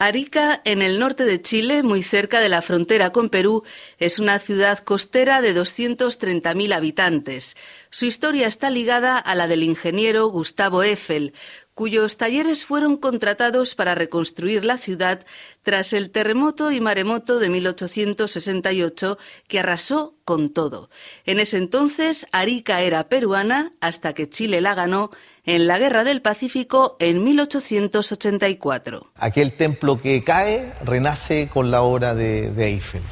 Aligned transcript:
Arica, 0.00 0.62
en 0.64 0.80
el 0.80 1.00
norte 1.00 1.24
de 1.24 1.42
Chile, 1.42 1.82
muy 1.82 2.04
cerca 2.04 2.38
de 2.38 2.48
la 2.48 2.62
frontera 2.62 3.10
con 3.10 3.30
Perú, 3.30 3.64
es 3.98 4.20
una 4.20 4.38
ciudad 4.38 4.78
costera 4.78 5.42
de 5.42 5.52
230.000 5.56 6.72
habitantes. 6.72 7.56
Su 7.90 8.06
historia 8.06 8.46
está 8.46 8.70
ligada 8.70 9.18
a 9.18 9.34
la 9.34 9.48
del 9.48 9.64
ingeniero 9.64 10.28
Gustavo 10.28 10.84
Eiffel, 10.84 11.34
cuyos 11.78 12.16
talleres 12.16 12.64
fueron 12.64 12.96
contratados 12.96 13.76
para 13.76 13.94
reconstruir 13.94 14.64
la 14.64 14.78
ciudad 14.78 15.24
tras 15.62 15.92
el 15.92 16.10
terremoto 16.10 16.72
y 16.72 16.80
maremoto 16.80 17.38
de 17.38 17.48
1868 17.50 19.16
que 19.46 19.60
arrasó 19.60 20.16
con 20.24 20.52
todo. 20.52 20.90
En 21.24 21.38
ese 21.38 21.56
entonces 21.56 22.26
Arica 22.32 22.80
era 22.80 23.08
peruana 23.08 23.74
hasta 23.80 24.12
que 24.12 24.28
Chile 24.28 24.60
la 24.60 24.74
ganó 24.74 25.10
en 25.44 25.68
la 25.68 25.78
Guerra 25.78 26.02
del 26.02 26.20
Pacífico 26.20 26.96
en 26.98 27.22
1884. 27.22 29.12
Aquel 29.14 29.52
templo 29.52 30.02
que 30.02 30.24
cae 30.24 30.74
renace 30.84 31.48
con 31.48 31.70
la 31.70 31.82
obra 31.82 32.12
de, 32.16 32.50
de 32.50 32.66
Eiffel. 32.66 33.02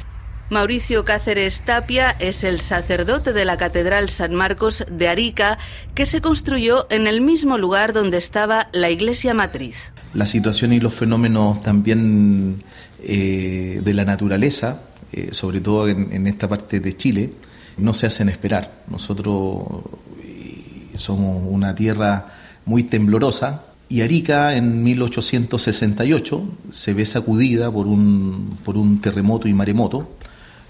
Mauricio 0.49 1.03
Cáceres 1.03 1.59
Tapia 1.59 2.15
es 2.19 2.45
el 2.45 2.61
sacerdote 2.61 3.33
de 3.33 3.43
la 3.43 3.57
Catedral 3.57 4.09
San 4.09 4.33
Marcos 4.33 4.85
de 4.89 5.09
Arica, 5.09 5.57
que 5.93 6.05
se 6.05 6.21
construyó 6.21 6.87
en 6.89 7.05
el 7.05 7.19
mismo 7.19 7.57
lugar 7.57 7.91
donde 7.91 8.17
estaba 8.17 8.69
la 8.71 8.89
iglesia 8.89 9.33
matriz. 9.33 9.91
La 10.13 10.25
situación 10.25 10.71
y 10.71 10.79
los 10.79 10.93
fenómenos 10.93 11.61
también 11.63 12.63
eh, 13.03 13.81
de 13.83 13.93
la 13.93 14.05
naturaleza, 14.05 14.83
eh, 15.11 15.29
sobre 15.31 15.59
todo 15.59 15.89
en, 15.89 16.27
esta 16.27 16.47
parte 16.47 16.79
de 16.79 16.95
Chile, 16.95 17.33
no 17.75 17.93
se 17.93 18.07
hacen 18.07 18.29
esperar. 18.29 18.83
Nosotros 18.89 19.83
eh, 20.23 20.95
somos 20.95 21.43
una 21.45 21.75
tierra 21.75 22.37
muy 22.63 22.83
temblorosa, 22.83 23.63
y 23.89 24.01
Arica 24.01 24.55
en 24.55 24.83
1868 24.83 26.49
se 26.71 26.93
ve 26.93 27.05
sacudida 27.05 27.71
por 27.71 27.87
un, 27.87 28.57
por 28.63 28.77
un 28.77 28.99
terremoto 28.99 29.47
y 29.47 29.53
maremoto 29.53 30.09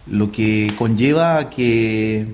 lo 0.10 0.32
que 0.32 0.74
conlleva 0.78 1.50
que 1.50 2.26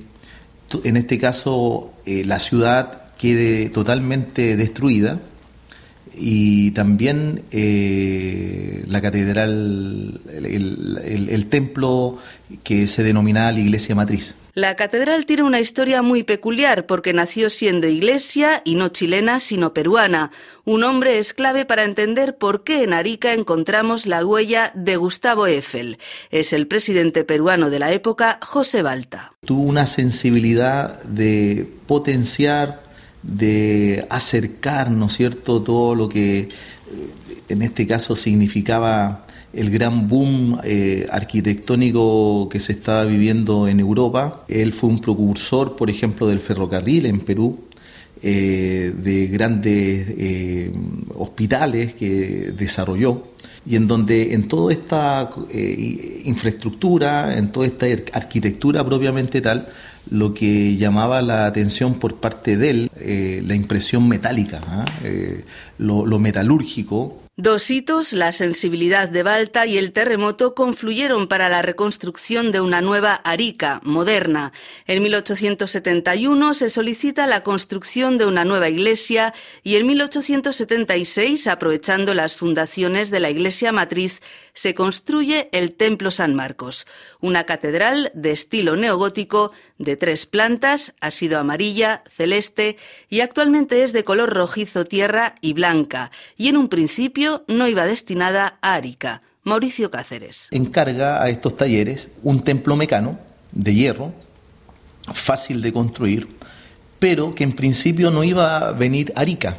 en 0.84 0.98
este 0.98 1.18
caso 1.18 1.94
eh, 2.06 2.24
la 2.26 2.40
ciudad 2.40 3.04
quede 3.18 3.70
totalmente 3.70 4.58
destruida 4.58 5.20
y 6.16 6.72
también 6.72 7.44
eh, 7.52 8.84
la 8.88 9.02
catedral, 9.02 10.22
el, 10.32 11.46
templo 11.48 12.18
que 12.64 12.88
se 12.88 13.04
denomina 13.04 13.52
la 13.52 13.60
iglesia 13.60 13.96
matriz. 13.96 14.36
La 14.56 14.76
catedral 14.76 15.26
tiene 15.26 15.42
una 15.42 15.60
historia 15.60 16.04
muy 16.04 16.22
peculiar 16.22 16.86
porque 16.86 17.12
nació 17.12 17.50
siendo 17.50 17.88
iglesia 17.88 18.62
y 18.64 18.76
no 18.76 18.90
chilena 18.90 19.40
sino 19.40 19.74
peruana. 19.74 20.30
Un 20.64 20.84
hombre 20.84 21.18
es 21.18 21.34
clave 21.34 21.66
para 21.66 21.86
entender 21.86 22.38
por 22.38 22.64
qué 22.64 22.84
en 22.84 22.94
Arica 22.94 23.34
encontramos 23.34 24.06
la 24.06 24.24
huella 24.24 24.72
de 24.76 24.96
Gustavo 24.96 25.48
Eiffel. 25.48 25.98
Es 26.30 26.54
el 26.54 26.68
presidente 26.68 27.24
peruano 27.24 27.72
de 27.72 27.80
la 27.80 27.92
época, 27.94 28.38
José 28.44 28.84
Balta. 28.84 29.34
Tuvo 29.44 29.64
una 29.64 29.88
sensibilidad 29.88 31.02
de 31.02 31.68
potenciar, 31.88 32.84
de 33.24 34.06
acercar, 34.12 34.92
¿no 34.92 35.08
es 35.08 35.14
cierto?, 35.14 35.64
todo 35.64 35.96
lo 35.96 36.10
que 36.10 36.42
eh, 36.42 36.50
en 37.50 37.64
este 37.64 37.88
caso 37.88 38.16
significaba 38.16 39.23
el 39.54 39.70
gran 39.70 40.08
boom 40.08 40.60
eh, 40.64 41.08
arquitectónico 41.12 42.50
que 42.50 42.60
se 42.60 42.74
estaba 42.74 43.06
viviendo 43.06 43.68
en 43.68 43.80
Europa. 43.80 44.44
Él 44.48 44.74
fue 44.74 44.90
un 44.90 45.00
precursor, 45.00 45.76
por 45.76 45.90
ejemplo, 45.90 46.28
del 46.28 46.40
ferrocarril 46.40 47.06
en 47.06 47.20
Perú, 47.20 47.60
eh, 48.22 48.94
de 48.96 49.28
grandes 49.28 50.08
eh, 50.18 50.72
hospitales 51.16 51.94
que 51.94 52.54
desarrolló 52.58 53.28
y 53.66 53.76
en 53.76 53.88
donde 53.88 54.34
en 54.34 54.48
toda 54.48 54.74
esta 54.74 55.30
infraestructura, 56.26 57.38
en 57.38 57.50
toda 57.50 57.68
esta 57.68 57.86
arquitectura 58.14 58.84
propiamente 58.84 59.40
tal, 59.40 59.68
lo 60.10 60.34
que 60.34 60.76
llamaba 60.76 61.22
la 61.22 61.46
atención 61.46 61.94
por 61.94 62.16
parte 62.16 62.58
de 62.58 62.70
él, 62.70 62.92
la 63.48 63.56
impresión 63.56 64.10
metálica, 64.10 64.60
¿ah? 64.68 64.86
lo 65.78 66.20
metalúrgico, 66.20 67.23
Dos 67.36 67.72
hitos, 67.72 68.14
la 68.14 68.32
sensibilidad 68.32 69.10
de 69.10 69.24
Balta 69.24 69.66
y 69.66 69.80
el 69.80 69.92
terremoto, 69.92 70.54
confluyeron 70.54 71.28
para 71.28 71.50
la 71.50 71.64
reconstrucción 71.64 72.52
de 72.52 72.62
una 72.62 72.80
nueva 72.80 73.16
Arica, 73.16 73.82
moderna. 73.84 74.54
En 74.86 75.02
1871 75.02 76.54
se 76.54 76.70
solicita 76.70 77.26
la 77.26 77.42
construcción 77.42 78.20
de 78.20 78.28
una 78.28 78.46
nueva 78.46 78.70
iglesia 78.70 79.34
y 79.64 79.78
en 79.78 79.88
1876, 79.88 81.48
aprovechando 81.48 82.14
las 82.14 82.36
fundaciones 82.36 83.10
de 83.10 83.20
la 83.20 83.32
iglesia 83.32 83.72
matriz, 83.72 84.22
se 84.54 84.76
construye 84.76 85.50
el 85.54 85.74
Templo 85.74 86.12
San 86.12 86.36
Marcos, 86.36 86.86
una 87.20 87.46
catedral 87.46 88.12
de 88.14 88.30
estilo 88.30 88.76
neogótico 88.76 89.52
de 89.80 89.98
tres 89.98 90.28
plantas, 90.28 90.94
ha 91.02 91.10
sido 91.10 91.40
amarilla, 91.40 92.04
celeste 92.08 92.78
y 93.10 93.22
actualmente 93.22 93.82
es 93.82 93.92
de 93.92 94.04
color 94.04 94.32
rojizo 94.34 94.86
tierra 94.86 95.34
y 95.42 95.54
blanca, 95.54 96.12
y 96.38 96.50
en 96.50 96.58
un 96.58 96.68
principio 96.70 97.23
no 97.48 97.68
iba 97.68 97.86
destinada 97.86 98.58
a 98.62 98.74
Arica. 98.74 99.22
Mauricio 99.44 99.92
Cáceres. 99.92 100.48
Encarga 100.52 101.22
a 101.22 101.30
estos 101.30 101.56
talleres 101.56 102.10
un 102.24 102.42
templo 102.42 102.78
mecano 102.78 103.20
de 103.52 103.74
hierro, 103.74 104.14
fácil 105.14 105.62
de 105.62 105.74
construir, 105.74 106.30
pero 107.00 107.36
que 107.36 107.44
en 107.44 107.52
principio 107.52 108.10
no 108.10 108.24
iba 108.24 108.58
a 108.58 108.72
venir 108.72 109.12
Arica, 109.16 109.58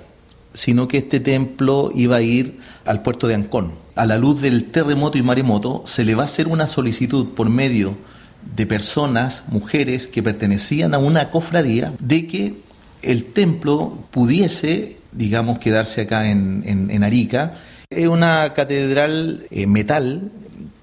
sino 0.55 0.89
que 0.89 0.99
este 0.99 1.21
templo 1.21 1.91
iba 1.95 2.17
a 2.17 2.23
ir 2.23 2.59
al 2.87 3.03
puerto 3.03 3.27
de 3.29 3.35
Ancón. 3.35 3.73
A 3.95 4.07
la 4.07 4.17
luz 4.17 4.41
del 4.41 4.71
terremoto 4.71 5.19
y 5.19 5.23
maremoto, 5.23 5.83
se 5.85 6.05
le 6.05 6.15
va 6.15 6.23
a 6.23 6.25
hacer 6.25 6.49
una 6.49 6.67
solicitud 6.67 7.35
por 7.35 7.51
medio 7.51 7.97
de 8.57 8.67
personas, 8.67 9.45
mujeres 9.49 10.07
que 10.07 10.23
pertenecían 10.23 10.95
a 10.95 10.99
una 10.99 11.31
cofradía, 11.31 11.93
de 11.99 12.27
que 12.27 12.55
el 13.03 13.25
templo 13.25 13.99
pudiese, 14.11 14.97
digamos, 15.15 15.59
quedarse 15.59 16.03
acá 16.03 16.29
en, 16.29 17.03
Arica. 17.03 17.55
Es 17.91 18.09
una 18.09 18.53
catedral 18.55 19.45
eh, 19.51 19.67
metal 19.67 20.31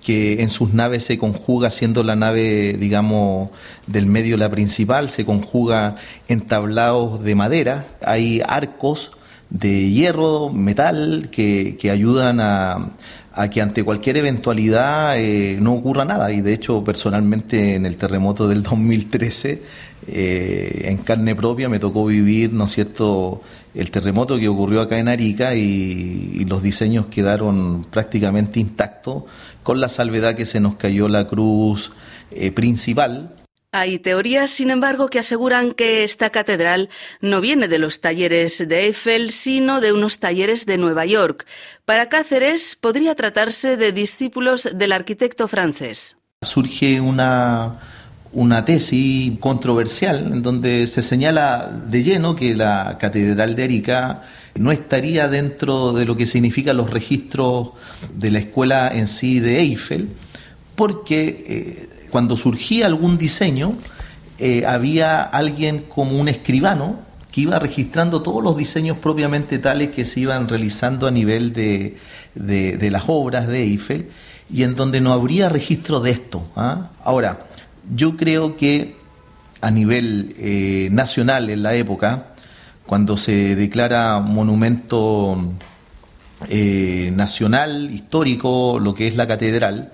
que 0.03 0.41
en 0.41 0.49
sus 0.49 0.73
naves 0.73 1.03
se 1.03 1.17
conjuga, 1.17 1.69
siendo 1.69 2.03
la 2.03 2.15
nave, 2.15 2.73
digamos, 2.73 3.49
del 3.87 4.07
medio 4.07 4.35
la 4.37 4.49
principal, 4.49 5.09
se 5.09 5.25
conjuga 5.25 5.95
en 6.27 6.41
tablaos 6.41 7.23
de 7.23 7.35
madera, 7.35 7.85
hay 8.03 8.41
arcos 8.45 9.11
de 9.51 9.89
hierro, 9.89 10.49
metal, 10.49 11.29
que, 11.31 11.77
que 11.79 11.91
ayudan 11.91 12.39
a, 12.39 12.93
a, 13.33 13.49
que 13.49 13.61
ante 13.61 13.83
cualquier 13.83 14.17
eventualidad 14.17 15.19
eh, 15.19 15.57
no 15.59 15.73
ocurra 15.73 16.05
nada. 16.05 16.31
Y 16.31 16.41
de 16.41 16.53
hecho, 16.53 16.83
personalmente, 16.83 17.75
en 17.75 17.85
el 17.85 17.97
terremoto 17.97 18.47
del 18.47 18.63
2013, 18.63 19.61
eh, 20.07 20.81
en 20.85 20.97
carne 20.97 21.35
propia 21.35 21.69
me 21.69 21.79
tocó 21.79 22.05
vivir, 22.05 22.53
¿no 22.53 22.63
es 22.63 22.71
cierto?, 22.71 23.41
el 23.73 23.91
terremoto 23.91 24.37
que 24.37 24.47
ocurrió 24.47 24.81
acá 24.81 24.99
en 24.99 25.07
Arica 25.07 25.55
y, 25.55 26.45
los 26.45 26.63
diseños 26.63 27.07
quedaron 27.07 27.83
prácticamente 27.89 28.59
intactos, 28.59 29.23
con 29.63 29.79
la 29.79 29.87
salvedad 29.87 30.35
que 30.35 30.45
se 30.45 30.59
nos 30.59 30.75
cayó 30.75 31.07
la 31.07 31.27
cruz 31.27 31.91
eh, 32.31 32.51
principal 32.51 33.35
hay 33.73 33.99
teorías, 33.99 34.51
sin 34.51 34.69
embargo, 34.69 35.07
que 35.07 35.19
aseguran 35.19 35.71
que 35.71 36.03
esta 36.03 36.29
catedral 36.29 36.89
no 37.21 37.39
viene 37.39 37.69
de 37.69 37.79
los 37.79 38.01
talleres 38.01 38.57
de 38.67 38.87
Eiffel, 38.87 39.31
sino 39.31 39.79
de 39.79 39.93
unos 39.93 40.19
talleres 40.19 40.65
de 40.65 40.77
Nueva 40.77 41.05
York. 41.05 41.45
Para 41.85 42.09
Cáceres 42.09 42.75
podría 42.75 43.15
tratarse 43.15 43.77
de 43.77 43.93
discípulos 43.93 44.67
del 44.73 44.91
arquitecto 44.91 45.47
francés. 45.47 46.17
Surge 46.41 46.99
una, 46.99 47.79
una 48.33 48.63
tesis 48.63 49.37
controversial 49.39 50.31
en 50.31 50.41
donde 50.41 50.87
se 50.87 51.01
señala 51.01 51.69
de 51.89 52.03
lleno 52.03 52.35
que 52.35 52.55
la 52.55 52.97
catedral 52.99 53.55
de 53.55 53.63
Arica 53.63 54.21
no 54.55 54.71
estaría 54.71 55.27
dentro 55.27 55.93
de 55.93 56.05
lo 56.05 56.15
que 56.15 56.25
significan 56.25 56.77
los 56.77 56.89
registros 56.89 57.71
de 58.15 58.31
la 58.31 58.39
escuela 58.39 58.91
en 58.93 59.07
sí 59.07 59.39
de 59.39 59.59
Eiffel, 59.59 60.09
porque 60.75 61.43
eh, 61.47 61.89
cuando 62.09 62.35
surgía 62.37 62.85
algún 62.85 63.17
diseño, 63.17 63.77
eh, 64.37 64.65
había 64.65 65.21
alguien 65.21 65.85
como 65.87 66.19
un 66.19 66.27
escribano 66.27 66.99
que 67.31 67.41
iba 67.41 67.59
registrando 67.59 68.21
todos 68.21 68.43
los 68.43 68.57
diseños 68.57 68.97
propiamente 68.97 69.57
tales 69.57 69.91
que 69.91 70.03
se 70.03 70.21
iban 70.21 70.49
realizando 70.49 71.07
a 71.07 71.11
nivel 71.11 71.53
de, 71.53 71.97
las 72.35 73.03
obras 73.07 73.47
de 73.47 73.63
Eiffel 73.63 74.09
y 74.53 74.63
en 74.63 74.75
donde 74.75 74.99
no 74.99 75.13
habría 75.13 75.47
registro 75.47 76.01
de 76.01 76.11
esto. 76.11 76.43
¿ah? 76.57 76.89
Ahora, 77.05 77.47
yo 77.95 78.17
creo 78.17 78.57
que 78.57 78.95
a 79.61 79.71
nivel 79.71 80.33
eh, 80.37 80.89
nacional 80.91 81.49
en 81.49 81.63
la 81.63 81.75
época, 81.75 82.33
cuando 82.85 83.17
se 83.17 83.55
declara 83.55 84.19
monumento 84.19 85.37
eh, 86.49 87.11
nacional, 87.13 87.91
histórico, 87.91 88.79
lo 88.79 88.93
que 88.93 89.07
es 89.07 89.15
la 89.15 89.27
catedral, 89.27 89.93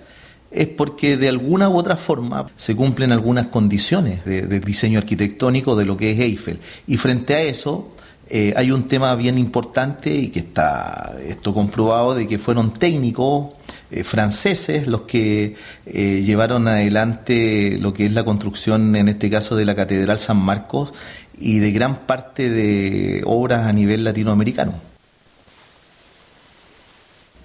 es 0.50 0.68
porque 0.68 1.18
de 1.18 1.28
alguna 1.28 1.68
u 1.70 1.78
otra 1.78 1.98
forma 1.98 2.48
se 2.56 2.76
cumplen 2.76 3.12
algunas 3.12 3.48
condiciones 3.48 4.24
de, 4.24 4.60
diseño 4.62 5.00
arquitectónico 5.00 5.76
de 5.76 5.86
lo 5.86 5.98
que 5.98 6.12
es 6.12 6.20
Eiffel. 6.20 6.60
Y 6.88 6.98
frente 6.98 7.36
a 7.36 7.42
eso, 7.42 7.94
Eh, 8.30 8.54
hay 8.58 8.72
un 8.72 8.88
tema 8.90 9.16
bien 9.16 9.38
importante 9.38 10.14
y 10.14 10.28
que 10.28 10.40
está 10.40 11.16
esto 11.26 11.54
comprobado 11.54 12.14
de 12.14 12.28
que 12.28 12.38
fueron 12.38 12.74
técnicos 12.74 13.54
eh, 13.90 14.04
franceses 14.04 14.88
los 14.88 15.02
que 15.02 15.56
eh, 15.86 16.22
llevaron 16.22 16.68
adelante 16.68 17.78
lo 17.80 17.94
que 17.94 18.06
es 18.06 18.12
la 18.12 18.26
construcción, 18.26 18.96
en 18.96 19.08
este 19.08 19.30
caso, 19.30 19.56
de 19.56 19.66
la 19.66 19.76
Catedral 19.76 20.20
San 20.20 20.38
Marcos 20.38 20.94
y 21.38 21.60
de 21.60 21.72
gran 21.72 21.96
parte 21.96 22.50
de 22.50 23.22
obras 23.26 23.66
a 23.66 23.74
nivel 23.74 24.04
latinoamericano. 24.04 24.87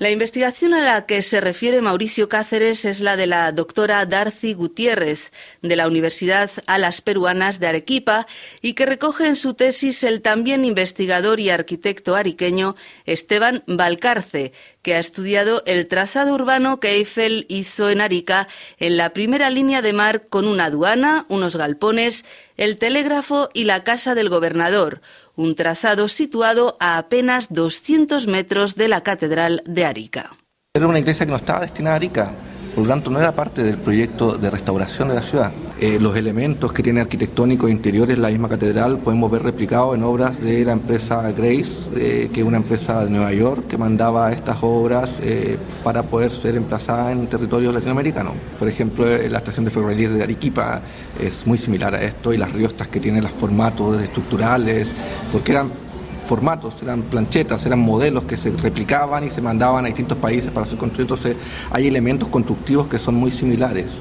La 0.03 0.11
investigación 0.11 0.75
a 0.75 0.83
la 0.83 1.07
que 1.07 1.23
se 1.23 1.41
refiere 1.41 1.81
Mauricio 1.81 2.29
Cáceres 2.29 2.85
es 2.85 2.99
la 2.99 3.17
de 3.17 3.29
la 3.29 3.53
doctora 3.53 4.05
Darcy 4.05 4.53
Gutiérrez 4.53 5.31
de 5.63 5.77
la 5.77 5.87
Universidad 5.87 6.51
Alas 6.67 7.01
Peruanas 7.01 7.61
de 7.61 7.69
Arequipa 7.69 8.27
y 8.63 8.73
que 8.73 8.85
recoge 8.85 9.29
en 9.29 9.37
su 9.37 9.55
tesis 9.55 10.03
el 10.03 10.21
también 10.21 10.65
investigador 10.65 11.39
y 11.39 11.51
arquitecto 11.51 12.17
ariqueño 12.17 12.75
Esteban 13.07 13.63
Valcarce, 13.69 14.53
que 14.83 14.97
ha 14.97 14.99
estudiado 14.99 15.63
el 15.67 15.87
trazado 15.87 16.35
urbano 16.35 16.81
que 16.81 16.95
Eiffel 16.95 17.47
hizo 17.49 17.89
en 17.89 18.01
Arica 18.01 18.49
en 18.79 18.97
la 18.97 19.11
primera 19.11 19.51
línea 19.51 19.83
de 19.83 19.93
mar 19.93 20.27
con 20.27 20.49
una 20.49 20.65
aduana, 20.65 21.27
unos 21.29 21.55
galpones, 21.55 22.25
el 22.57 22.77
telégrafo 22.77 23.51
y 23.55 23.65
la 23.65 23.85
casa 23.85 24.17
del 24.17 24.29
gobernador, 24.29 25.01
un 25.37 25.55
trazado 25.55 26.09
situado 26.09 26.77
a 26.81 26.99
apenas 26.99 27.53
200 27.53 28.27
metros 28.27 28.77
de 28.77 28.89
la 28.89 29.03
Catedral 29.03 29.63
de 29.67 29.85
Arica. 29.85 30.37
Era 30.75 30.87
una 30.87 30.99
iglesia 30.99 31.27
que 31.27 31.31
no 31.31 31.37
estaba 31.37 31.61
destinada 31.61 31.95
a 31.95 31.97
Arica, 31.97 32.31
por 32.75 32.85
lo 32.85 32.91
tanto 32.91 33.11
no 33.11 33.19
era 33.21 33.33
parte 33.33 33.63
del 33.63 33.79
proyecto 33.79 34.39
de 34.39 34.51
restauración 34.51 35.09
de 35.09 35.15
la 35.15 35.23
ciudad. 35.23 35.53
Eh, 35.83 35.99
los 35.99 36.15
elementos 36.15 36.73
que 36.73 36.81
tiene 36.81 37.01
arquitectónicos 37.01 37.69
interiores 37.69 38.17
la 38.17 38.29
misma 38.29 38.49
catedral 38.49 38.99
podemos 38.99 39.29
ver 39.33 39.43
replicados 39.43 39.97
en 39.97 40.05
obras 40.05 40.41
de 40.41 40.65
la 40.65 40.75
empresa 40.75 41.33
Grace, 41.33 41.91
eh, 41.97 42.31
que 42.33 42.43
es 42.43 42.47
una 42.47 42.59
empresa 42.59 43.03
de 43.03 43.11
Nueva 43.11 43.33
York 43.33 43.67
que 43.67 43.77
mandaba 43.77 44.31
estas 44.31 44.59
obras 44.61 45.19
eh, 45.25 45.59
para 45.83 46.05
poder 46.05 46.31
ser 46.31 46.55
emplazadas 46.55 47.11
en 47.11 47.27
territorio 47.27 47.73
latinoamericano. 47.73 48.31
Por 48.61 48.69
ejemplo, 48.69 49.05
la 49.07 49.39
estación 49.39 49.65
de 49.65 49.73
ferrocarriles 49.73 50.15
de 50.15 50.23
Arequipa 50.23 50.83
es 51.21 51.45
muy 51.49 51.59
similar 51.59 51.97
a 51.97 52.03
esto 52.05 52.33
y 52.33 52.37
las 52.37 52.53
riostas 52.53 52.87
que 52.87 53.01
tienen 53.01 53.25
los 53.25 53.33
formatos 53.33 54.01
estructurales, 54.01 54.95
porque 55.33 55.51
eran 55.51 55.73
formatos, 56.29 56.81
eran 56.81 57.03
planchetas, 57.03 57.67
eran 57.67 57.81
modelos 57.81 58.23
que 58.23 58.37
se 58.37 58.53
replicaban 58.53 59.25
y 59.25 59.31
se 59.31 59.43
mandaban 59.43 59.85
a 59.85 59.89
distintos 59.89 60.19
países 60.19 60.53
para 60.53 60.65
ser 60.65 60.79
construidos. 60.79 61.25
Entonces 61.25 61.45
hay 61.73 61.89
elementos 61.89 62.29
constructivos 62.29 62.87
que 62.87 63.01
son 63.01 63.17
muy 63.17 63.33
similares 63.33 63.99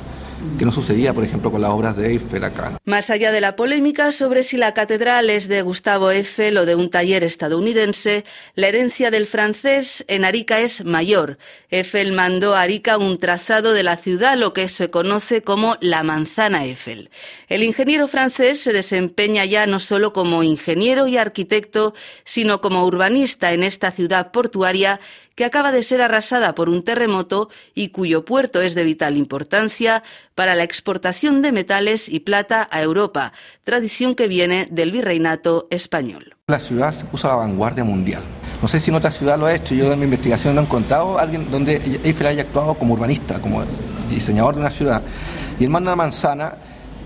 que 0.57 0.65
no 0.65 0.71
sucedía, 0.71 1.13
por 1.13 1.23
ejemplo, 1.23 1.51
con 1.51 1.61
las 1.61 1.71
obras 1.71 1.97
de 1.97 2.09
Eiffel. 2.09 2.43
Más 2.85 3.09
allá 3.09 3.31
de 3.31 3.41
la 3.41 3.55
polémica 3.55 4.11
sobre 4.11 4.43
si 4.43 4.57
la 4.57 4.73
catedral 4.73 5.29
es 5.29 5.47
de 5.47 5.61
Gustavo 5.61 6.11
Eiffel 6.11 6.57
o 6.57 6.65
de 6.65 6.75
un 6.75 6.89
taller 6.89 7.23
estadounidense, 7.23 8.25
la 8.55 8.67
herencia 8.67 9.11
del 9.11 9.27
francés 9.27 10.05
en 10.07 10.25
Arica 10.25 10.59
es 10.59 10.83
mayor. 10.85 11.37
Eiffel 11.69 12.11
mandó 12.11 12.55
a 12.55 12.61
Arica 12.61 12.97
un 12.97 13.19
trazado 13.19 13.73
de 13.73 13.83
la 13.83 13.97
ciudad, 13.97 14.37
lo 14.37 14.53
que 14.53 14.69
se 14.69 14.89
conoce 14.89 15.41
como 15.41 15.77
la 15.81 16.03
manzana 16.03 16.65
Eiffel. 16.65 17.09
El 17.47 17.63
ingeniero 17.63 18.07
francés 18.07 18.59
se 18.59 18.73
desempeña 18.73 19.45
ya 19.45 19.67
no 19.67 19.79
solo 19.79 20.13
como 20.13 20.43
ingeniero 20.43 21.07
y 21.07 21.17
arquitecto, 21.17 21.93
sino 22.23 22.61
como 22.61 22.85
urbanista 22.85 23.53
en 23.53 23.63
esta 23.63 23.91
ciudad 23.91 24.31
portuaria 24.31 24.99
que 25.35 25.45
acaba 25.45 25.71
de 25.71 25.81
ser 25.81 26.01
arrasada 26.01 26.53
por 26.55 26.69
un 26.69 26.83
terremoto 26.83 27.49
y 27.73 27.89
cuyo 27.89 28.25
puerto 28.25 28.61
es 28.61 28.75
de 28.75 28.83
vital 28.83 29.17
importancia 29.17 30.03
para 30.35 30.55
la 30.55 30.63
exportación 30.63 31.41
de 31.41 31.51
metales 31.51 32.09
y 32.09 32.21
plata 32.21 32.67
a 32.71 32.81
Europa, 32.81 33.33
tradición 33.63 34.15
que 34.15 34.27
viene 34.27 34.67
del 34.71 34.91
virreinato 34.91 35.67
español. 35.69 36.35
La 36.47 36.59
ciudad 36.59 36.91
se 36.91 37.05
puso 37.05 37.27
a 37.27 37.31
la 37.31 37.37
vanguardia 37.37 37.83
mundial. 37.83 38.23
No 38.61 38.67
sé 38.67 38.79
si 38.79 38.91
en 38.91 38.95
otra 38.95 39.11
ciudad 39.11 39.39
lo 39.39 39.47
ha 39.47 39.53
hecho, 39.55 39.73
yo 39.73 39.91
en 39.91 39.99
mi 39.99 40.05
investigación 40.05 40.55
no 40.55 40.61
he 40.61 40.63
encontrado 40.63 41.17
alguien 41.17 41.49
donde 41.49 41.99
Eiffel 42.03 42.27
haya 42.27 42.43
actuado 42.43 42.75
como 42.75 42.93
urbanista, 42.93 43.39
como 43.39 43.63
diseñador 44.09 44.55
de 44.55 44.61
una 44.61 44.71
ciudad. 44.71 45.01
Y 45.59 45.63
él 45.63 45.69
manda 45.69 45.95
manzana 45.95 46.55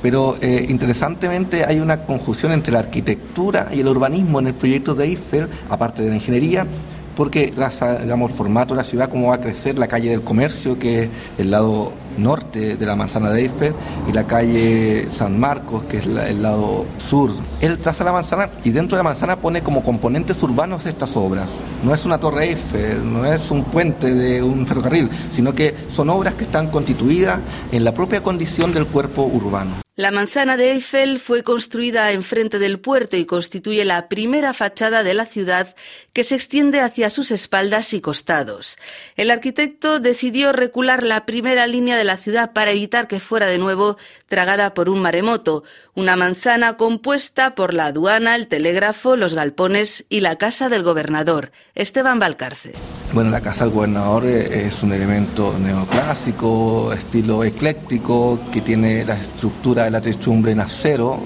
pero 0.05 0.35
eh, 0.39 0.67
interesantemente 0.69 1.65
hay 1.65 1.79
una 1.79 2.03
conjunción 2.03 2.51
entre 2.51 2.71
la 2.71 2.77
arquitectura 2.77 3.69
y 3.71 3.79
el 3.79 3.87
urbanismo 3.87 4.39
en 4.39 4.45
el 4.45 4.53
proyecto 4.53 4.93
de 4.93 5.05
Eiffel, 5.05 5.49
aparte 5.67 6.03
de 6.03 6.09
la 6.09 6.15
ingeniería, 6.15 6.67
porque 7.15 7.47
traza, 7.47 7.99
digamos, 7.99 8.31
el 8.31 8.37
formato 8.37 8.73
de 8.73 8.79
la 8.79 8.83
ciudad, 8.83 9.09
cómo 9.09 9.29
va 9.29 9.35
a 9.35 9.41
crecer 9.41 9.79
la 9.79 9.87
calle 9.87 10.09
del 10.09 10.21
comercio, 10.21 10.77
que 10.77 11.03
es 11.03 11.09
el 11.37 11.51
lado 11.51 11.93
norte 12.17 12.75
de 12.77 12.85
la 12.85 12.95
manzana 12.95 13.29
de 13.31 13.41
Eiffel, 13.41 13.73
y 14.07 14.13
la 14.13 14.25
calle 14.25 15.07
San 15.11 15.39
Marcos, 15.39 15.83
que 15.85 15.97
es 15.97 16.05
el 16.05 16.41
lado 16.41 16.85
sur. 16.97 17.31
Él 17.61 17.77
traza 17.77 18.03
la 18.03 18.11
manzana 18.11 18.49
y 18.63 18.69
dentro 18.69 18.97
de 18.97 19.03
la 19.03 19.09
manzana 19.09 19.39
pone 19.39 19.63
como 19.63 19.83
componentes 19.83 20.41
urbanos 20.43 20.85
estas 20.85 21.15
obras. 21.17 21.49
No 21.83 21.93
es 21.93 22.05
una 22.05 22.19
torre 22.19 22.45
Eiffel, 22.45 23.11
no 23.11 23.25
es 23.25 23.51
un 23.51 23.63
puente 23.63 24.13
de 24.13 24.41
un 24.43 24.65
ferrocarril, 24.67 25.09
sino 25.31 25.53
que 25.53 25.75
son 25.87 26.09
obras 26.09 26.35
que 26.35 26.45
están 26.45 26.69
constituidas 26.69 27.39
en 27.71 27.83
la 27.83 27.93
propia 27.93 28.21
condición 28.21 28.73
del 28.73 28.87
cuerpo 28.87 29.23
urbano. 29.23 29.84
La 29.97 30.11
manzana 30.11 30.57
de 30.57 30.73
Eiffel 30.73 31.21
fue 31.21 31.41
construida 31.41 32.11
enfrente 32.11 32.59
del 32.59 32.81
puerto 32.81 33.15
y 33.15 33.23
constituye 33.23 33.85
la 33.85 34.09
primera 34.09 34.53
fachada 34.53 35.03
de 35.03 35.13
la 35.13 35.25
ciudad 35.25 35.73
que 36.11 36.25
se 36.25 36.35
extiende 36.35 36.81
hacia 36.81 37.09
sus 37.09 37.31
espaldas 37.31 37.93
y 37.93 38.01
costados. 38.01 38.77
El 39.15 39.31
arquitecto 39.31 40.01
decidió 40.01 40.51
recular 40.51 41.01
la 41.01 41.25
primera 41.25 41.65
línea 41.65 41.95
de 41.95 42.03
la 42.03 42.17
ciudad 42.17 42.51
para 42.51 42.71
evitar 42.71 43.07
que 43.07 43.21
fuera 43.21 43.45
de 43.45 43.57
nuevo 43.57 43.97
tragada 44.27 44.73
por 44.73 44.89
un 44.89 45.01
maremoto, 45.01 45.63
una 45.93 46.17
manzana 46.17 46.75
compuesta 46.75 47.55
por 47.55 47.73
la 47.73 47.85
aduana, 47.85 48.35
el 48.35 48.47
telégrafo, 48.49 49.15
los 49.15 49.33
galpones 49.33 50.03
y 50.09 50.19
la 50.19 50.35
casa 50.35 50.67
del 50.67 50.83
gobernador, 50.83 51.53
Esteban 51.73 52.19
Valcarce. 52.19 52.73
Bueno, 53.15 53.29
la 53.29 53.39
casa 53.39 53.63
del 53.63 53.73
gobernador 53.73 54.25
eh, 54.25 54.67
es 54.67 54.83
un 54.83 54.91
elemento 54.91 55.57
neoclásico, 55.57 56.91
estilo 56.91 57.45
ecléctico, 57.45 58.37
que 58.51 58.59
tiene 58.59 59.05
la 59.05 59.13
estructura 59.13 59.85
de 59.85 59.91
la 59.91 60.01
techumbre 60.01 60.51
en 60.51 60.59
acero, 60.59 61.19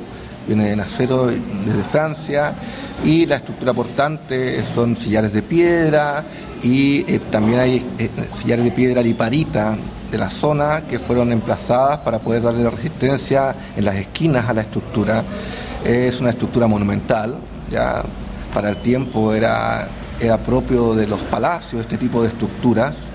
viene 0.45 0.73
en 0.73 0.81
acero 0.81 1.25
desde 1.25 1.83
Francia, 1.91 2.53
y 3.03 3.25
la 3.25 3.37
estructura 3.37 3.73
portante 3.73 4.63
son 4.65 4.95
sillares 4.95 5.33
de 5.33 5.41
piedra 5.41 6.25
y 6.61 7.11
eh, 7.11 7.21
también 7.31 7.59
hay 7.59 7.83
eh, 7.97 8.11
sillares 8.39 8.65
de 8.65 8.71
piedra 8.71 9.01
liparita 9.01 9.75
de 10.11 10.17
la 10.19 10.29
zona 10.29 10.83
que 10.87 10.99
fueron 10.99 11.31
emplazadas 11.31 12.01
para 12.01 12.19
poder 12.19 12.43
darle 12.43 12.69
resistencia 12.69 13.55
en 13.75 13.83
las 13.83 13.95
esquinas 13.95 14.47
a 14.47 14.53
la 14.53 14.61
estructura. 14.61 15.23
Es 15.83 16.21
una 16.21 16.29
estructura 16.29 16.67
monumental, 16.67 17.39
ya 17.71 18.03
para 18.53 18.69
el 18.69 18.77
tiempo 18.77 19.33
era 19.33 19.87
era 20.19 20.37
propio 20.37 20.95
de 20.95 21.07
los 21.07 21.21
palacios, 21.23 21.81
este 21.81 21.97
tipo 21.97 22.21
de 22.21 22.29
estructuras. 22.29 23.07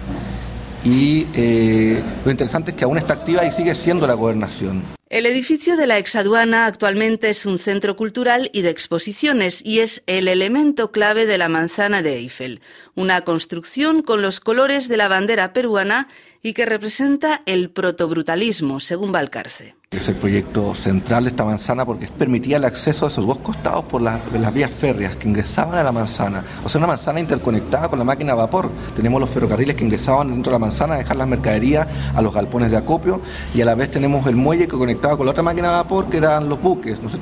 Y 0.84 1.26
eh, 1.34 2.02
lo 2.24 2.30
interesante 2.30 2.72
es 2.72 2.76
que 2.76 2.84
aún 2.84 2.98
está 2.98 3.14
activa 3.14 3.44
y 3.44 3.52
sigue 3.52 3.74
siendo 3.74 4.06
la 4.06 4.14
gobernación. 4.14 4.82
El 5.08 5.26
edificio 5.26 5.76
de 5.76 5.86
la 5.86 5.98
exaduana 5.98 6.66
actualmente 6.66 7.30
es 7.30 7.46
un 7.46 7.58
centro 7.58 7.94
cultural 7.94 8.50
y 8.52 8.62
de 8.62 8.70
exposiciones 8.70 9.64
y 9.64 9.78
es 9.78 10.02
el 10.06 10.26
elemento 10.26 10.90
clave 10.90 11.24
de 11.24 11.38
la 11.38 11.48
manzana 11.48 12.02
de 12.02 12.16
Eiffel, 12.16 12.60
una 12.96 13.20
construcción 13.20 14.02
con 14.02 14.22
los 14.22 14.40
colores 14.40 14.88
de 14.88 14.96
la 14.96 15.06
bandera 15.06 15.52
peruana 15.52 16.08
y 16.42 16.52
que 16.52 16.66
representa 16.66 17.42
el 17.46 17.70
protobrutalismo, 17.70 18.80
según 18.80 19.12
Valcarce. 19.12 19.76
Es 19.96 20.08
el 20.08 20.16
proyecto 20.16 20.74
central 20.74 21.24
de 21.24 21.30
esta 21.30 21.44
manzana 21.44 21.86
porque 21.86 22.08
permitía 22.08 22.56
el 22.56 22.64
acceso 22.64 23.06
a 23.06 23.08
esos 23.08 23.26
dos 23.26 23.38
costados 23.38 23.84
por 23.84 24.02
las, 24.02 24.20
vías 24.52 24.70
férreas 24.70 25.16
que 25.16 25.28
ingresaban 25.28 25.78
a 25.78 25.82
la 25.82 25.92
manzana. 25.92 26.44
O 26.64 26.68
sea, 26.68 26.78
una 26.78 26.88
manzana 26.88 27.20
interconectada 27.20 27.88
con 27.88 27.98
la 27.98 28.04
máquina 28.04 28.32
a 28.32 28.34
vapor. 28.34 28.70
Tenemos 28.96 29.20
los 29.20 29.30
ferrocarriles 29.30 29.76
que 29.76 29.84
ingresaban 29.84 30.28
dentro 30.28 30.50
de 30.50 30.54
la 30.54 30.58
manzana 30.58 30.94
a 30.94 30.98
dejar 30.98 31.16
las 31.16 31.28
mercaderías 31.28 31.86
a 32.14 32.20
los 32.20 32.34
galpones 32.34 32.70
de 32.70 32.76
acopio 32.76 33.20
y 33.54 33.60
a 33.60 33.64
la 33.64 33.74
vez 33.74 33.90
tenemos 33.90 34.26
el 34.26 34.36
muelle 34.36 34.66
que 34.66 34.76
conectaba 34.76 35.16
con 35.16 35.26
la 35.26 35.32
otra 35.32 35.42
máquina 35.42 35.68
a 35.68 35.82
vapor 35.82 36.08
que 36.08 36.16
eran 36.16 36.48
los 36.48 36.60
buques. 36.60 37.00
¿no 37.00 37.08
es 37.08 37.14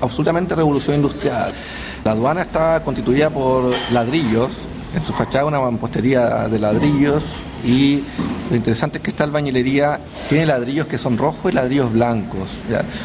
Absolutamente 0.00 0.54
revolución 0.54 0.96
industrial. 0.96 1.52
La 2.04 2.12
aduana 2.12 2.42
está 2.42 2.82
constituida 2.84 3.30
por 3.30 3.72
ladrillos 3.92 4.68
en 4.94 5.02
su 5.02 5.12
fachada 5.12 5.44
una 5.44 5.60
mampostería 5.60 6.48
de 6.48 6.58
ladrillos 6.58 7.42
y 7.64 8.02
lo 8.50 8.56
interesante 8.56 8.98
es 8.98 9.04
que 9.04 9.10
esta 9.10 9.24
albañilería 9.24 10.00
tiene 10.28 10.46
ladrillos 10.46 10.86
que 10.86 10.98
son 10.98 11.18
rojos 11.18 11.52
y 11.52 11.54
ladrillos 11.54 11.92
blancos. 11.92 12.58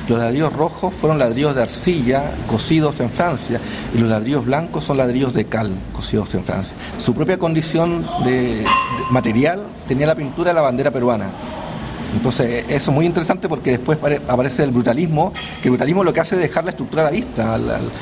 Los 0.07 0.19
ladrillos 0.19 0.53
rojos 0.53 0.93
fueron 1.00 1.19
ladrillos 1.19 1.55
de 1.55 1.63
arcilla 1.63 2.31
cocidos 2.47 3.00
en 3.00 3.09
Francia 3.09 3.59
y 3.93 3.97
los 3.97 4.09
ladrillos 4.09 4.45
blancos 4.45 4.85
son 4.85 4.97
ladrillos 4.97 5.33
de 5.33 5.45
cal 5.45 5.71
cocidos 5.91 6.33
en 6.35 6.43
Francia. 6.43 6.73
Su 7.00 7.13
propia 7.13 7.38
condición 7.38 8.05
de 8.23 8.63
material 9.12 9.63
tenía 9.88 10.07
la 10.07 10.15
pintura 10.15 10.51
de 10.51 10.55
la 10.55 10.62
bandera 10.62 10.91
peruana. 10.91 11.29
Entonces, 12.15 12.65
eso 12.69 12.91
es 12.91 12.95
muy 12.95 13.07
interesante 13.07 13.50
porque 13.50 13.71
después 13.71 13.97
aparece 14.27 14.63
el 14.63 14.69
brutalismo, 14.69 15.33
que 15.62 15.69
el 15.69 15.71
brutalismo 15.71 16.03
lo 16.03 16.13
que 16.13 16.19
hace 16.19 16.35
es 16.35 16.41
dejar 16.41 16.63
la 16.63 16.69
estructura 16.69 17.01
a 17.01 17.05
la 17.05 17.12
vista, 17.12 17.59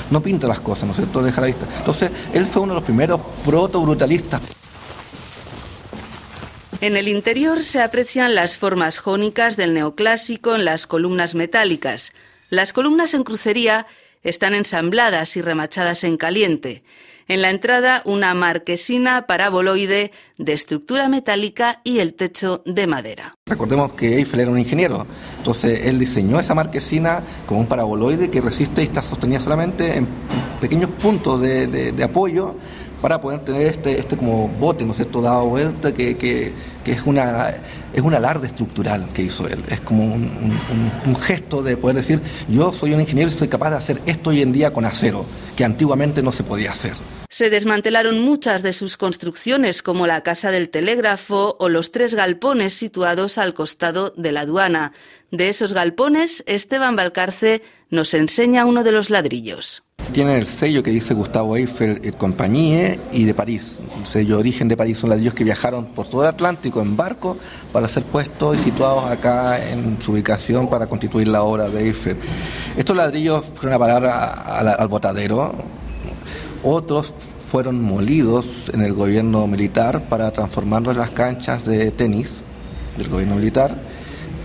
no 0.10 0.21
pinta 0.21 0.48
las 0.48 0.60
cosas, 0.60 0.83
¿no 0.83 0.91
es 0.91 0.98
cierto? 0.98 1.24
Deja 1.24 1.39
la 1.39 1.48
vista. 1.48 1.65
Entonces, 1.77 2.12
él 2.33 2.45
fue 2.45 2.62
uno 2.62 2.74
de 2.74 2.79
los 2.81 2.83
primeros 2.83 3.21
proto-brutalistas. 3.45 4.41
En 6.82 6.98
el 6.98 7.08
interior 7.08 7.62
se 7.62 7.80
aprecian 7.80 8.34
las 8.34 8.58
formas 8.58 8.98
jónicas 8.98 9.56
del 9.56 9.76
neoclásico 9.76 10.56
en 10.56 10.66
las 10.66 10.88
columnas 10.88 11.36
metálicas. 11.36 12.12
Las 12.50 12.74
columnas 12.74 13.14
en 13.14 13.24
crucería 13.24 13.86
están 14.24 14.56
ensambladas 14.56 15.38
y 15.38 15.44
remachadas 15.44 16.04
en 16.04 16.18
caliente. 16.18 16.84
En 17.32 17.42
la 17.42 17.50
entrada, 17.50 18.02
una 18.04 18.34
marquesina 18.34 19.26
paraboloide 19.26 20.12
de 20.38 20.52
estructura 20.52 21.08
metálica 21.08 21.80
y 21.86 22.00
el 22.00 22.14
techo 22.14 22.62
de 22.66 22.88
madera. 22.88 23.38
Recordemos 23.46 23.94
que 23.94 24.18
Eiffel 24.18 24.42
era 24.42 24.52
un 24.52 24.60
ingeniero, 24.60 25.08
entonces 25.38 25.86
él 25.86 25.98
diseñó 25.98 26.42
esa 26.42 26.56
marquesina 26.56 27.22
como 27.46 27.62
un 27.62 27.68
paraboloide 27.68 28.30
que 28.30 28.42
resiste 28.42 28.82
y 28.82 28.84
está 28.84 29.02
sostenida 29.02 29.40
solamente 29.40 29.96
en 29.96 30.10
pequeños 30.60 30.90
puntos 31.02 31.40
de, 31.40 31.96
apoyo 32.04 32.56
para 33.02 33.22
poder 33.22 33.40
tener 33.46 33.68
este, 33.68 33.98
este 33.98 34.18
como 34.18 34.50
bote, 34.50 34.84
¿no 34.84 34.92
es 34.92 34.98
cierto?, 34.98 35.22
dado 35.22 35.46
vuelta, 35.46 35.94
que, 35.94 36.18
que, 36.18 36.52
es, 36.86 37.02
una, 37.06 37.50
es 37.94 38.02
un 38.02 38.14
alarde 38.14 38.48
estructural 38.48 39.08
que 39.14 39.22
hizo 39.22 39.48
él. 39.48 39.64
Es 39.70 39.80
como 39.80 40.04
un, 40.04 40.54
un, 41.06 41.16
gesto 41.16 41.64
de 41.64 41.78
poder 41.78 41.96
decir, 41.96 42.22
yo 42.50 42.74
soy 42.74 42.94
un 42.94 43.00
ingeniero 43.00 43.30
y 43.30 43.34
soy 43.34 43.48
capaz 43.48 43.70
de 43.70 43.78
hacer 43.78 44.02
esto 44.06 44.32
hoy 44.32 44.42
en 44.42 44.52
día 44.52 44.74
con 44.74 44.84
acero, 44.84 45.26
que 45.56 45.64
antiguamente 45.64 46.22
no 46.22 46.34
se 46.34 46.44
podía 46.44 46.72
hacer. 46.72 46.96
Se 47.32 47.50
desmantelaron 47.50 48.20
muchas 48.20 48.62
de 48.62 48.74
sus 48.74 48.98
construcciones, 48.98 49.82
como 49.82 50.06
la 50.06 50.20
Casa 50.20 50.52
del 50.52 50.68
Telégrafo 50.68 51.56
o 51.62 51.70
los 51.70 51.94
tres 51.94 52.14
galpones 52.14 52.74
situados 52.74 53.38
al 53.38 53.54
costado 53.54 54.14
de 54.18 54.34
la 54.34 54.42
aduana. 54.42 54.92
De 55.32 55.48
esos 55.48 55.72
galpones, 55.72 56.44
Esteban 56.46 56.98
Valcarce 56.98 57.62
nos 57.90 58.14
enseña 58.16 58.66
uno 58.66 58.84
de 58.84 58.92
los 58.92 59.10
ladrillos. 59.10 59.82
Tiene 60.12 60.40
el 60.40 60.46
sello 60.46 60.84
que 60.84 60.92
dice 60.92 61.14
Gustavo 61.14 61.56
Eiffel 61.56 62.02
et 62.04 62.18
Compagnie 62.18 63.00
y 63.14 63.24
de 63.24 63.34
París. 63.34 63.80
El 63.98 64.06
sello 64.06 64.38
origen 64.38 64.68
de 64.68 64.76
París 64.76 64.98
son 64.98 65.12
ladrillos 65.12 65.34
que 65.34 65.46
viajaron 65.46 65.86
por 65.94 66.10
todo 66.10 66.24
el 66.24 66.28
Atlántico 66.28 66.82
en 66.82 66.98
barco 66.98 67.38
para 67.72 67.88
ser 67.88 68.04
puestos 68.04 68.58
y 68.58 68.60
situados 68.60 69.10
acá 69.10 69.72
en 69.72 70.02
su 70.02 70.12
ubicación 70.12 70.70
para 70.70 70.88
constituir 70.88 71.30
la 71.30 71.44
obra 71.44 71.70
de 71.70 71.86
Eiffel. 71.86 72.18
Estos 72.76 72.98
ladrillos 72.98 73.46
fueron 73.56 73.76
a 73.76 73.80
parar 73.80 74.06
al 74.78 74.88
botadero 74.90 75.56
otros 76.63 77.13
fueron 77.51 77.82
molidos 77.82 78.70
en 78.74 78.82
el 78.82 78.94
gobierno 78.94 79.46
militar 79.48 80.08
para 80.08 80.32
transformarlos 80.32 80.96
las 80.96 81.10
canchas 81.10 81.65
de 81.65 81.91
tenis 81.91 82.44
del 82.98 83.10
gobierno 83.10 83.36
militar. 83.36 83.75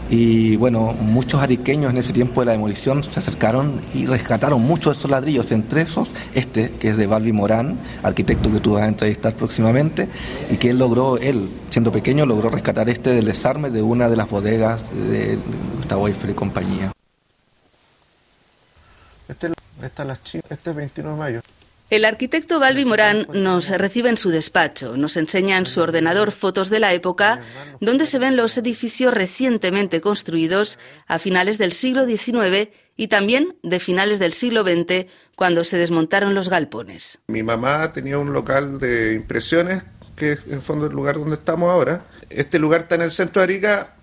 Y 0.09 0.57
bueno, 0.57 0.93
muchos 0.93 1.43
ariqueños 1.43 1.91
en 1.91 1.99
ese 1.99 2.13
tiempo 2.13 2.41
de 2.41 2.47
la 2.47 2.53
demolición 2.53 3.03
se 3.03 3.19
acercaron 3.19 3.81
y 3.93 4.07
rescataron 4.07 4.63
muchos 4.63 4.95
de 4.95 4.99
esos 4.99 5.11
ladrillos, 5.11 5.51
entre 5.51 5.83
esos 5.83 6.13
este, 6.33 6.71
que 6.73 6.91
es 6.91 6.97
de 6.97 7.09
Balbi 7.09 7.33
Morán, 7.33 7.81
arquitecto 8.05 8.53
que 8.53 8.61
tú 8.61 8.75
vas 8.75 8.83
a 8.83 8.89
entrevistar 8.89 9.35
próximamente, 9.35 10.09
y 10.49 10.59
que 10.59 10.71
él 10.71 10.79
logró, 10.79 11.19
él, 11.19 11.51
siendo 11.71 11.91
pequeño, 11.91 12.25
logró 12.25 12.51
rescatar 12.51 12.89
este 12.89 13.15
del 13.15 13.25
desarme 13.25 13.71
de 13.71 13.83
una 13.83 14.09
de 14.09 14.17
las 14.17 14.31
bodegas 14.31 14.85
de 14.93 15.41
Gustavo 15.77 16.07
Eiffel 16.07 16.31
y 16.31 16.35
compañía. 16.35 16.93
Este, 19.29 19.51
este 19.83 20.71
es 20.71 20.77
29 20.77 21.15
de 21.15 21.19
mayo. 21.19 21.41
El 21.89 22.05
arquitecto 22.05 22.59
Balbi 22.59 22.85
Morán 22.85 23.29
nos 23.33 23.69
recibe 23.69 24.09
en 24.09 24.17
su 24.17 24.31
despacho, 24.31 24.97
nos 24.97 25.17
enseña 25.17 25.57
en 25.57 25.67
su 25.67 25.81
ordenador 25.81 26.33
fotos 26.33 26.69
de 26.69 26.81
la 26.81 26.93
época 26.93 27.43
donde 27.81 28.07
se 28.07 28.19
ven 28.19 28.35
los 28.35 28.59
edificios 28.59 29.15
recientemente 29.15 30.01
construidos 30.01 30.81
a 31.07 31.21
finales 31.21 31.59
del 31.59 31.71
siglo 31.71 32.05
XIX 32.05 32.71
y 32.97 33.07
también 33.07 33.57
de 33.63 33.79
finales 33.79 34.19
del 34.19 34.33
siglo 34.33 34.65
XX 34.65 35.07
cuando 35.37 35.63
se 35.63 35.79
desmontaron 35.79 36.35
los 36.35 36.49
galpones. 36.49 37.21
Mi 37.29 37.45
mamá 37.45 37.93
tenía 37.93 38.19
un 38.19 38.33
local 38.33 38.81
de 38.81 39.15
impresiones 39.15 39.85
que 40.17 40.33
es 40.33 40.41
en 40.51 40.63
fondo 40.63 40.87
el 40.87 40.93
lugar 40.93 41.15
donde 41.15 41.37
estamos 41.37 41.71
ahora. 41.71 42.05
Este 42.31 42.59
lugar 42.59 42.81
está 42.81 42.97
en 42.97 43.03
el 43.03 43.13
centro 43.13 43.43
de 43.43 43.45
Arica, 43.45 43.95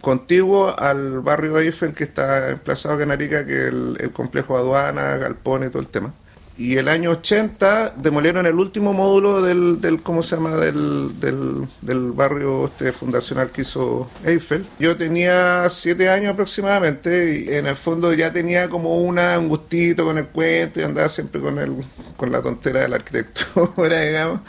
contiguo 0.00 0.76
al 0.76 1.20
barrio 1.20 1.60
Eiffel 1.60 1.94
que 1.94 2.04
está 2.04 2.48
emplazado 2.48 3.00
en 3.00 3.12
Arica, 3.12 3.46
que 3.46 3.52
es 3.52 3.68
el, 3.68 3.98
el 4.00 4.10
complejo 4.10 4.56
aduana, 4.56 5.16
galpones 5.16 5.68
y 5.68 5.70
todo 5.70 5.82
el 5.82 5.88
tema 5.88 6.12
y 6.60 6.76
el 6.76 6.88
año 6.88 7.12
80 7.12 7.94
demolieron 7.96 8.44
el 8.44 8.56
último 8.56 8.92
módulo 8.92 9.40
del, 9.40 9.80
del 9.80 10.02
¿cómo 10.02 10.22
se 10.22 10.36
llama? 10.36 10.56
Del, 10.56 11.18
del, 11.18 12.12
barrio 12.12 12.66
este 12.66 12.92
fundacional 12.92 13.50
que 13.50 13.62
hizo 13.62 14.10
Eiffel. 14.26 14.66
Yo 14.78 14.94
tenía 14.98 15.66
siete 15.70 16.10
años 16.10 16.34
aproximadamente 16.34 17.46
y 17.46 17.54
en 17.54 17.66
el 17.66 17.76
fondo 17.76 18.12
ya 18.12 18.30
tenía 18.30 18.68
como 18.68 18.98
una, 18.98 19.38
un 19.38 19.48
gustito 19.48 20.04
con 20.04 20.18
el 20.18 20.26
cuento 20.26 20.80
y 20.80 20.82
andaba 20.82 21.08
siempre 21.08 21.40
con, 21.40 21.58
el, 21.58 21.82
con 22.18 22.30
la 22.30 22.42
tontera 22.42 22.80
del 22.80 22.92
arquitectura, 22.92 23.98
digamos. 24.06 24.40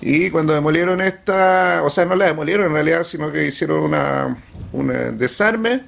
Y 0.00 0.30
cuando 0.30 0.52
demolieron 0.52 1.00
esta, 1.00 1.82
o 1.82 1.90
sea, 1.90 2.04
no 2.04 2.14
la 2.14 2.26
demolieron 2.26 2.66
en 2.66 2.72
realidad, 2.72 3.02
sino 3.02 3.32
que 3.32 3.48
hicieron 3.48 3.80
una, 3.80 4.38
un 4.72 5.18
desarme, 5.18 5.82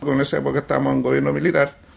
con 0.00 0.20
esa 0.20 0.36
época 0.36 0.58
estábamos 0.58 0.92
en 0.92 1.02
gobierno 1.02 1.32
militar, 1.32 1.87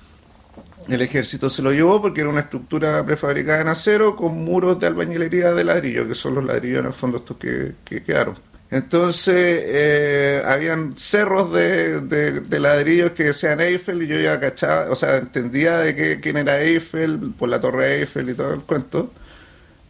el 0.87 1.01
ejército 1.01 1.49
se 1.49 1.61
lo 1.61 1.71
llevó 1.71 2.01
porque 2.01 2.21
era 2.21 2.29
una 2.29 2.41
estructura 2.41 3.05
prefabricada 3.05 3.61
en 3.61 3.67
acero 3.67 4.15
con 4.15 4.43
muros 4.43 4.79
de 4.79 4.87
albañilería 4.87 5.53
de 5.53 5.63
ladrillo, 5.63 6.07
que 6.07 6.15
son 6.15 6.35
los 6.35 6.45
ladrillos 6.45 6.79
en 6.79 6.85
el 6.87 6.93
fondo 6.93 7.19
estos 7.19 7.37
que, 7.37 7.75
quedaron. 7.85 8.37
Entonces, 8.69 9.35
eh, 9.35 10.41
habían 10.45 10.95
cerros 10.95 11.51
de, 11.51 12.01
de, 12.01 12.59
ladrillos 12.59 13.11
que 13.11 13.25
decían 13.25 13.59
Eiffel 13.59 14.03
y 14.03 14.07
yo 14.07 14.19
ya 14.19 14.39
cachaba, 14.39 14.89
o 14.89 14.95
sea, 14.95 15.17
entendía 15.17 15.79
de 15.79 15.95
que, 15.95 16.19
quién 16.21 16.37
era 16.37 16.61
Eiffel 16.61 17.33
por 17.37 17.49
la 17.49 17.59
torre 17.59 17.99
Eiffel 17.99 18.29
y 18.29 18.33
todo 18.33 18.53
el 18.53 18.61
cuento 18.61 19.11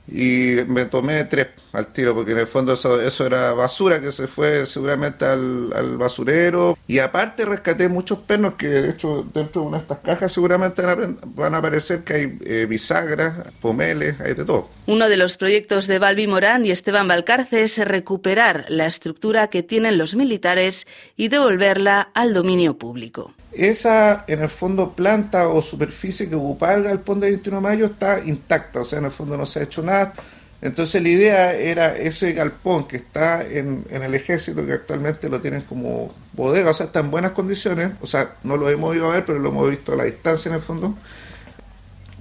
y 0.07 0.57
me 0.67 0.85
tomé 0.85 1.23
tres 1.25 1.47
al 1.73 1.93
tiro, 1.93 2.13
porque 2.13 2.31
en 2.31 2.39
el 2.39 2.47
fondo 2.47 2.73
eso, 2.73 3.01
eso 3.01 3.25
era 3.25 3.53
basura 3.53 4.01
que 4.01 4.11
se 4.11 4.27
fue 4.27 4.65
seguramente 4.65 5.25
al, 5.25 5.71
al, 5.73 5.97
basurero. 5.97 6.77
Y 6.87 6.99
aparte 6.99 7.45
rescaté 7.45 7.87
muchos 7.89 8.19
pernos 8.19 8.55
que 8.55 8.67
de 8.67 8.89
hecho 8.89 9.25
dentro 9.33 9.61
de 9.61 9.67
una 9.67 9.77
de 9.77 9.83
estas 9.83 9.99
cajas 9.99 10.31
seguramente 10.31 10.81
van 10.81 11.55
a, 11.55 11.57
aparecer 11.57 12.03
que 12.03 12.13
hay 12.13 12.37
eh, 12.43 12.65
bisagras, 12.67 13.47
pomeles, 13.61 14.19
hay 14.19 14.33
de 14.33 14.45
todo. 14.45 14.69
Uno 14.87 15.07
de 15.09 15.17
los 15.17 15.37
proyectos 15.37 15.87
de 15.87 15.99
Balbi 15.99 16.27
Morán 16.27 16.65
y 16.65 16.71
Esteban 16.71 17.07
Valcarce 17.07 17.63
es 17.63 17.77
recuperar 17.77 18.65
la 18.69 18.87
estructura 18.87 19.47
que 19.47 19.63
tienen 19.63 19.97
los 19.97 20.15
militares 20.15 20.87
y 21.15 21.27
devolverla 21.27 22.09
al 22.13 22.33
dominio 22.33 22.77
público 22.77 23.33
esa, 23.51 24.23
en 24.27 24.41
el 24.41 24.49
fondo, 24.49 24.93
planta 24.93 25.49
o 25.49 25.61
superficie 25.61 26.29
que 26.29 26.35
ocupaba 26.35 26.73
el 26.73 26.83
galpón 26.83 27.19
de 27.19 27.29
21 27.29 27.57
de 27.57 27.61
mayo 27.61 27.85
está 27.87 28.19
intacta, 28.25 28.81
o 28.81 28.85
sea, 28.85 28.99
en 28.99 29.05
el 29.05 29.11
fondo 29.11 29.37
no 29.37 29.45
se 29.45 29.59
ha 29.59 29.63
hecho 29.63 29.81
nada. 29.81 30.13
Entonces 30.61 31.01
la 31.01 31.09
idea 31.09 31.53
era 31.53 31.97
ese 31.97 32.33
galpón 32.33 32.87
que 32.87 32.97
está 32.97 33.43
en, 33.43 33.85
el 33.89 34.13
ejército, 34.13 34.65
que 34.65 34.73
actualmente 34.73 35.27
lo 35.27 35.41
tienen 35.41 35.61
como 35.61 36.13
bodega, 36.33 36.69
o 36.69 36.73
sea, 36.73 36.87
está 36.87 36.99
en 36.99 37.09
buenas 37.09 37.31
condiciones, 37.31 37.93
o 38.01 38.07
sea, 38.07 38.35
no 38.43 38.57
lo 38.57 38.69
hemos 38.69 38.95
ido 38.95 39.09
a 39.09 39.15
ver, 39.15 39.25
pero 39.25 39.39
lo 39.39 39.49
hemos 39.49 39.69
visto 39.69 39.93
a 39.93 39.95
la 39.95 40.03
distancia 40.03 40.49
en 40.49 40.55
el 40.55 40.61
fondo 40.61 40.95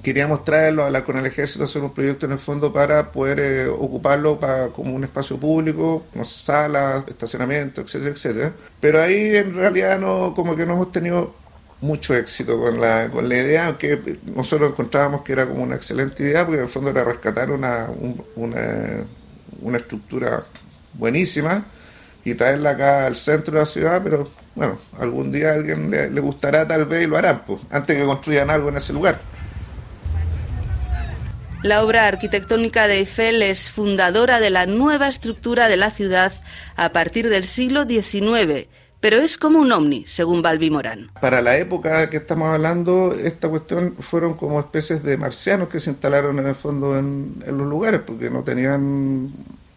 queríamos 0.02 0.44
traerlo 0.44 0.82
a 0.82 0.86
hablar 0.86 1.04
con 1.04 1.16
el 1.18 1.26
ejército, 1.26 1.64
hacer 1.64 1.82
un 1.82 1.92
proyecto 1.92 2.26
en 2.26 2.32
el 2.32 2.38
fondo 2.38 2.72
para 2.72 3.12
poder 3.12 3.40
eh, 3.40 3.68
ocuparlo 3.68 4.40
para, 4.40 4.68
como 4.68 4.94
un 4.94 5.04
espacio 5.04 5.38
público, 5.38 6.04
como 6.12 6.24
sala, 6.24 7.04
estacionamiento, 7.06 7.82
etcétera, 7.82 8.10
etcétera. 8.10 8.52
Pero 8.80 9.00
ahí 9.00 9.36
en 9.36 9.54
realidad 9.54 10.00
no, 10.00 10.34
como 10.34 10.56
que 10.56 10.66
no 10.66 10.74
hemos 10.74 10.92
tenido 10.92 11.34
mucho 11.80 12.14
éxito 12.14 12.58
con 12.60 12.80
la, 12.80 13.08
con 13.10 13.28
la 13.28 13.36
idea, 13.36 13.66
aunque 13.66 14.18
nosotros 14.24 14.70
encontrábamos 14.70 15.22
que 15.22 15.32
era 15.32 15.46
como 15.46 15.62
una 15.62 15.76
excelente 15.76 16.22
idea, 16.22 16.44
porque 16.44 16.58
en 16.58 16.64
el 16.64 16.68
fondo 16.68 16.90
era 16.90 17.04
rescatar 17.04 17.50
una, 17.50 17.88
una, 18.36 19.04
una 19.62 19.76
estructura 19.78 20.44
buenísima 20.94 21.64
y 22.24 22.34
traerla 22.34 22.70
acá 22.70 23.06
al 23.06 23.16
centro 23.16 23.54
de 23.54 23.60
la 23.60 23.66
ciudad, 23.66 24.00
pero 24.02 24.28
bueno, 24.54 24.78
algún 24.98 25.32
día 25.32 25.50
a 25.50 25.54
alguien 25.54 25.90
le, 25.90 26.10
le 26.10 26.20
gustará 26.20 26.68
tal 26.68 26.84
vez 26.86 27.04
y 27.04 27.06
lo 27.06 27.16
harán, 27.16 27.44
pues, 27.46 27.62
antes 27.70 27.96
que 27.96 28.04
construyan 28.04 28.50
algo 28.50 28.68
en 28.68 28.76
ese 28.76 28.92
lugar. 28.92 29.18
La 31.62 31.82
obra 31.82 32.06
arquitectónica 32.06 32.88
de 32.88 32.98
Eiffel 32.98 33.42
es 33.42 33.70
fundadora 33.70 34.40
de 34.40 34.48
la 34.48 34.64
nueva 34.64 35.08
estructura 35.08 35.68
de 35.68 35.76
la 35.76 35.90
ciudad 35.90 36.32
a 36.74 36.92
partir 36.92 37.28
del 37.28 37.44
siglo 37.44 37.84
XIX, 37.84 38.66
pero 39.00 39.16
es 39.16 39.38
como 39.38 39.60
un 39.60 39.72
ovni, 39.72 40.04
según 40.06 40.42
Balbi 40.42 40.70
Morán. 40.70 41.10
Para 41.20 41.40
la 41.40 41.56
época 41.56 42.10
que 42.10 42.18
estamos 42.18 42.48
hablando, 42.50 43.14
esta 43.14 43.48
cuestión 43.48 43.94
fueron 43.98 44.34
como 44.34 44.60
especies 44.60 45.02
de 45.02 45.16
marcianos 45.16 45.68
que 45.68 45.80
se 45.80 45.90
instalaron 45.90 46.38
en 46.38 46.46
el 46.46 46.54
fondo 46.54 46.98
en, 46.98 47.42
los 47.46 47.68
lugares, 47.68 48.00
porque 48.06 48.30
no 48.30 48.42
tenían 48.42 49.32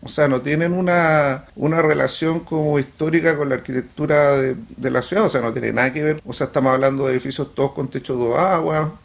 o 0.06 0.10
sea, 0.10 0.28
no 0.28 0.42
tienen 0.42 0.74
una, 0.74 1.46
una 1.56 1.82
relación 1.82 2.42
como 2.42 2.78
histórica 2.78 3.38
con 3.38 3.48
la 3.48 3.56
arquitectura 3.56 4.38
de, 4.38 4.58
de, 4.76 4.92
la 4.92 5.02
ciudad, 5.02 5.24
o 5.24 5.30
sea, 5.30 5.40
no 5.40 5.54
tiene 5.54 5.72
nada 5.72 5.94
que 5.94 6.04
ver. 6.04 6.22
O 6.26 6.34
sea, 6.34 6.48
estamos 6.48 6.74
hablando 6.74 7.06
de 7.08 7.14
edificios 7.14 7.56
todos 7.56 7.72
con 7.72 7.88
techo 7.88 8.18
de 8.18 8.36
agua, 8.36 9.00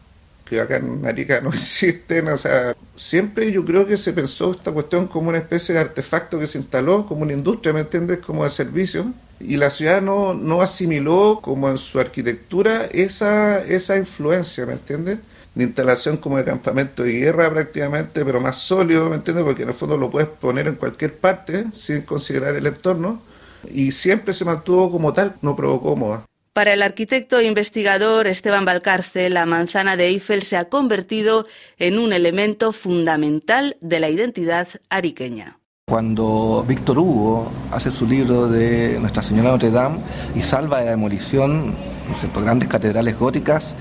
que 0.45 0.61
acá 0.61 0.77
en 0.77 1.07
Arica 1.07 1.41
no 1.41 1.51
existen, 1.55 2.27
o 2.29 2.37
sea, 2.37 2.75
siempre 2.97 3.53
yo 3.53 3.65
creo 3.65 3.87
que 3.87 3.97
se 3.97 4.13
pensó 4.13 4.53
esta 4.53 4.73
cuestión 4.73 5.07
como 5.07 5.29
una 5.29 5.39
especie 5.39 5.75
de 5.75 5.83
artefacto 5.83 6.39
que 6.39 6.49
se 6.49 6.59
instaló, 6.59 7.07
como 7.07 7.23
una 7.23 7.33
industria, 7.33 7.73
¿me 7.73 7.81
entiendes?, 7.81 8.19
como 8.19 8.43
de 8.43 8.51
servicio, 8.51 9.13
y 9.41 9.57
la 9.57 9.71
ciudad 9.71 10.03
no, 10.03 10.35
no 10.35 10.63
asimiló 10.63 11.41
como 11.43 11.71
en 11.71 11.79
su 11.79 12.01
arquitectura 12.01 12.87
esa, 12.87 13.63
esa 13.65 13.97
influencia, 13.97 14.67
¿me 14.67 14.75
entiendes?, 14.75 15.19
de 15.55 15.65
instalación 15.65 16.19
como 16.19 16.37
de 16.37 16.45
campamento 16.45 17.03
de 17.03 17.13
guerra 17.13 17.51
prácticamente, 17.51 18.25
pero 18.25 18.41
más 18.41 18.59
sólido, 18.59 19.11
¿me 19.11 19.17
entiendes?, 19.17 19.45
porque 19.45 19.63
en 19.63 19.71
el 19.71 19.75
fondo 19.75 19.97
lo 19.97 20.11
puedes 20.11 20.29
poner 20.29 20.67
en 20.69 20.77
cualquier 20.77 21.17
parte 21.17 21.67
sin 21.73 22.03
considerar 22.03 22.55
el 22.55 22.67
entorno, 22.67 23.23
y 23.73 23.91
siempre 23.93 24.35
se 24.35 24.45
mantuvo 24.45 24.91
como 24.91 25.13
tal, 25.13 25.35
no 25.43 25.57
provocó 25.57 25.97
moda. 25.97 26.25
Para 26.53 26.75
el 26.75 26.83
arquitecto 26.83 27.39
e 27.39 27.45
investigador 27.45 28.27
Esteban 28.27 28.65
Balcarce, 28.65 29.31
la 29.31 29.47
manzana 29.47 29.97
de 29.97 30.07
Eiffel 30.07 30.43
se 30.43 30.57
ha 30.57 30.69
convertido 30.69 31.47
en 31.79 31.99
un 31.99 32.13
elemento 32.13 32.73
fundamental 32.73 33.77
de 33.81 34.01
la 34.01 34.11
identidad 34.11 34.69
ariqueña. 34.91 35.59
Cuando 35.89 36.67
Víctor 36.69 36.99
Hugo 36.99 37.51
hace 37.73 37.91
su 37.91 38.07
libro 38.07 38.47
de 38.47 38.99
Nuestra 39.01 39.23
Señora 39.23 39.53
Notre 39.53 39.71
Dame 39.71 40.01
y 40.35 40.43
salva 40.43 40.81
de 40.81 40.85
la 40.85 40.91
demolición 40.91 41.75
por 42.35 42.45
grandes 42.45 42.69
catedrales 42.69 43.19
góticas, 43.19 43.75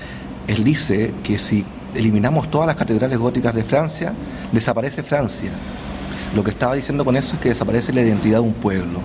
él 0.46 0.64
dice 0.64 1.12
que 1.22 1.36
si 1.36 1.66
eliminamos 1.94 2.50
todas 2.50 2.66
las 2.66 2.76
catedrales 2.76 3.18
góticas 3.18 3.54
de 3.54 3.62
Francia, 3.62 4.14
desaparece 4.52 5.02
Francia. 5.02 5.50
Lo 6.34 6.42
que 6.42 6.48
estaba 6.48 6.74
diciendo 6.74 7.04
con 7.04 7.14
eso 7.14 7.34
es 7.34 7.40
que 7.40 7.50
desaparece 7.50 7.92
la 7.92 8.00
identidad 8.00 8.38
de 8.38 8.44
un 8.44 8.54
pueblo. 8.54 9.00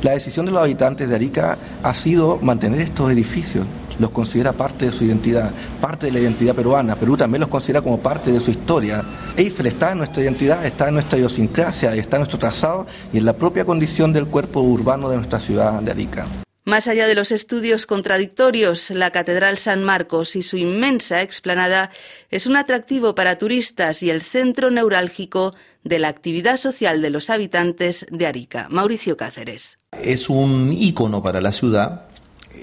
La 0.00 0.12
decisión 0.12 0.46
de 0.46 0.52
los 0.52 0.62
habitantes 0.62 1.10
de 1.10 1.14
Arica 1.14 1.58
ha 1.82 1.92
sido 1.92 2.38
mantener 2.38 2.80
estos 2.80 3.12
edificios, 3.12 3.66
los 3.98 4.10
considera 4.10 4.52
parte 4.52 4.86
de 4.86 4.92
su 4.92 5.04
identidad, 5.04 5.50
parte 5.80 6.06
de 6.06 6.12
la 6.12 6.20
identidad 6.20 6.54
peruana. 6.54 6.96
Perú 6.96 7.16
también 7.16 7.40
los 7.40 7.48
considera 7.48 7.82
como 7.82 7.98
parte 7.98 8.32
de 8.32 8.40
su 8.40 8.50
historia. 8.50 9.02
Eiffel 9.36 9.66
está 9.66 9.92
en 9.92 9.98
nuestra 9.98 10.22
identidad, 10.22 10.64
está 10.64 10.88
en 10.88 10.94
nuestra 10.94 11.18
idiosincrasia, 11.18 11.94
está 11.94 12.16
en 12.16 12.20
nuestro 12.20 12.38
trazado 12.38 12.86
y 13.12 13.18
en 13.18 13.24
la 13.24 13.36
propia 13.36 13.64
condición 13.64 14.12
del 14.12 14.26
cuerpo 14.26 14.60
urbano 14.60 15.08
de 15.08 15.16
nuestra 15.16 15.40
ciudad 15.40 15.80
de 15.80 15.90
Arica. 15.90 16.26
Más 16.66 16.88
allá 16.88 17.06
de 17.06 17.14
los 17.14 17.30
estudios 17.30 17.86
contradictorios, 17.86 18.90
la 18.90 19.12
Catedral 19.12 19.56
San 19.56 19.84
Marcos 19.84 20.34
y 20.34 20.42
su 20.42 20.56
inmensa 20.56 21.22
explanada 21.22 21.92
es 22.28 22.48
un 22.48 22.56
atractivo 22.56 23.14
para 23.14 23.38
turistas 23.38 24.02
y 24.02 24.10
el 24.10 24.20
centro 24.20 24.72
neurálgico 24.72 25.54
de 25.84 26.00
la 26.00 26.08
actividad 26.08 26.56
social 26.56 27.00
de 27.02 27.10
los 27.10 27.30
habitantes 27.30 28.04
de 28.10 28.26
Arica. 28.26 28.66
Mauricio 28.68 29.16
Cáceres. 29.16 29.78
Es 29.92 30.28
un 30.28 30.72
ícono 30.72 31.22
para 31.22 31.40
la 31.40 31.52
ciudad. 31.52 32.05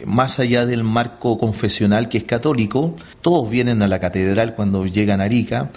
Más 0.06 0.40
allá 0.40 0.66
del 0.66 0.84
marco 0.84 1.38
confesional 1.38 2.10
que 2.10 2.20
es 2.20 2.24
católico, 2.24 2.96
todos 3.22 3.50
vienen 3.50 3.82
a 3.82 3.88
la 3.88 4.00
catedral 4.00 4.56
cuando 4.56 4.86
llegan 4.86 5.22
a 5.22 5.26
Arica 5.26 5.72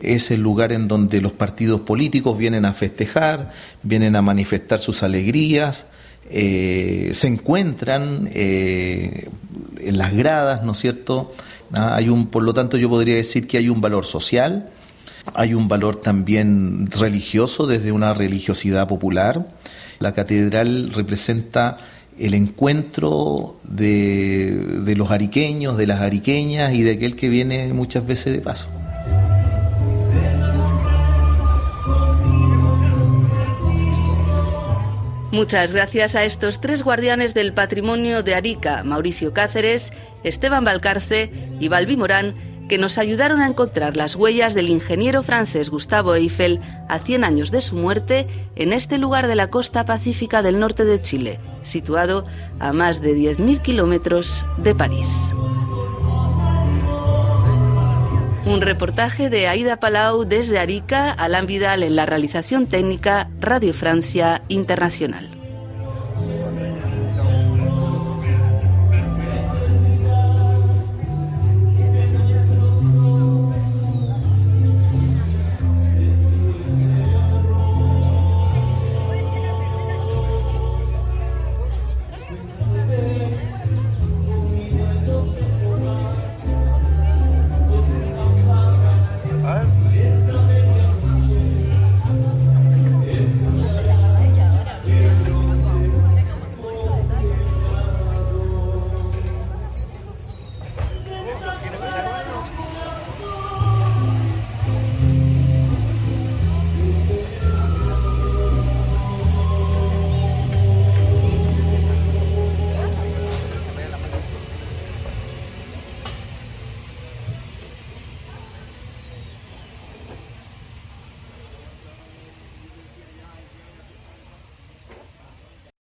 es 0.00 0.30
el 0.30 0.40
lugar 0.40 0.72
en 0.72 0.88
donde 0.88 1.20
los 1.20 1.32
partidos 1.32 1.80
políticos 1.80 2.38
vienen 2.38 2.64
a 2.64 2.72
festejar, 2.72 3.50
vienen 3.82 4.16
a 4.16 4.22
manifestar 4.22 4.78
sus 4.78 5.02
alegrías, 5.02 5.86
eh, 6.30 7.10
se 7.12 7.26
encuentran 7.26 8.30
eh, 8.32 9.28
en 9.80 9.98
las 9.98 10.14
gradas, 10.14 10.62
¿no 10.62 10.72
es 10.72 10.78
cierto? 10.78 11.34
Ah, 11.72 11.96
hay 11.96 12.08
un, 12.08 12.28
por 12.28 12.42
lo 12.42 12.54
tanto, 12.54 12.76
yo 12.76 12.88
podría 12.88 13.16
decir 13.16 13.46
que 13.46 13.58
hay 13.58 13.68
un 13.68 13.80
valor 13.80 14.06
social, 14.06 14.70
hay 15.34 15.54
un 15.54 15.68
valor 15.68 15.96
también 15.96 16.86
religioso 16.86 17.66
desde 17.66 17.92
una 17.92 18.14
religiosidad 18.14 18.88
popular. 18.88 19.46
La 19.98 20.12
catedral 20.12 20.90
representa 20.92 21.78
el 22.18 22.34
encuentro 22.34 23.56
de, 23.64 24.94
los 24.96 25.10
ariqueños, 25.10 25.76
de 25.76 25.86
las 25.86 26.00
ariqueñas 26.00 26.72
y 26.72 26.82
de 26.82 26.92
aquel 26.92 27.16
que 27.16 27.28
viene 27.28 27.72
muchas 27.72 28.06
veces 28.06 28.32
de 28.32 28.40
paso. 28.40 28.68
Muchas 35.32 35.72
gracias 35.72 36.14
a 36.14 36.24
estos 36.24 36.60
tres 36.60 36.82
guardianes 36.82 37.32
del 37.32 37.54
patrimonio 37.54 38.22
de 38.22 38.34
Arica, 38.34 38.84
Mauricio 38.84 39.32
Cáceres, 39.32 39.90
Esteban 40.24 40.62
Valcarce 40.62 41.30
y 41.58 41.68
Balbi 41.68 41.96
Morán, 41.96 42.34
que 42.72 42.78
nos 42.78 42.96
ayudaron 42.96 43.42
a 43.42 43.48
encontrar 43.48 43.98
las 43.98 44.16
huellas 44.16 44.54
del 44.54 44.70
ingeniero 44.70 45.22
francés 45.22 45.68
Gustavo 45.68 46.14
Eiffel 46.14 46.58
a 46.88 47.00
100 47.00 47.22
años 47.22 47.50
de 47.50 47.60
su 47.60 47.76
muerte 47.76 48.26
en 48.56 48.72
este 48.72 48.96
lugar 48.96 49.26
de 49.26 49.34
la 49.34 49.48
costa 49.48 49.84
pacífica 49.84 50.40
del 50.40 50.58
norte 50.58 50.86
de 50.86 51.02
Chile, 51.02 51.38
situado 51.64 52.24
a 52.60 52.72
más 52.72 53.02
de 53.02 53.14
10.000 53.14 53.60
kilómetros 53.60 54.46
de 54.56 54.74
París. 54.74 55.34
Un 58.46 58.62
reportaje 58.62 59.28
de 59.28 59.48
Aida 59.48 59.78
Palau 59.78 60.24
desde 60.24 60.58
Arica, 60.58 61.10
Alain 61.10 61.44
Vidal 61.44 61.82
en 61.82 61.94
la 61.94 62.06
realización 62.06 62.66
técnica 62.66 63.28
Radio 63.38 63.74
Francia 63.74 64.40
Internacional. 64.48 65.41